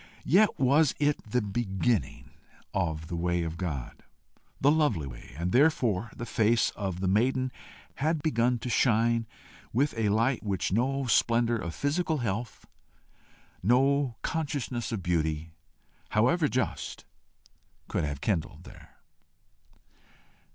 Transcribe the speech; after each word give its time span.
yet 0.25 0.59
was 0.59 0.95
it 0.97 1.21
the 1.29 1.43
beginning 1.43 2.31
of 2.73 3.05
the 3.05 3.15
way 3.15 3.43
of 3.43 3.55
God, 3.55 4.01
the 4.59 4.71
lovely 4.71 5.05
way, 5.05 5.35
and 5.37 5.51
therefore 5.51 6.09
the 6.15 6.25
face 6.25 6.71
of 6.71 7.01
the 7.01 7.07
maiden 7.07 7.51
had 7.97 8.23
begun 8.23 8.57
to 8.57 8.67
shine 8.67 9.27
with 9.71 9.93
a 9.95 10.09
light 10.09 10.41
which 10.41 10.71
no 10.71 11.05
splendour 11.05 11.57
of 11.57 11.75
physical 11.75 12.17
health, 12.17 12.65
no 13.61 14.15
consciousness 14.23 14.91
of 14.91 15.03
beauty, 15.03 15.53
however 16.09 16.47
just, 16.47 17.05
could 17.87 18.03
have 18.03 18.21
kindled 18.21 18.63
there. 18.63 18.95